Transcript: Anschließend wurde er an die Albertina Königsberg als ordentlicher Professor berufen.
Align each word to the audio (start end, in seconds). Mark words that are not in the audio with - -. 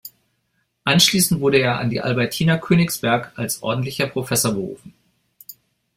Anschließend 0.83 1.41
wurde 1.41 1.59
er 1.59 1.77
an 1.77 1.91
die 1.91 2.01
Albertina 2.01 2.57
Königsberg 2.57 3.33
als 3.35 3.61
ordentlicher 3.61 4.07
Professor 4.07 4.51
berufen. 4.51 4.95